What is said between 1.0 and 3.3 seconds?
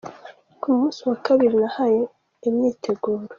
wa kabiri habaye imyiteguro.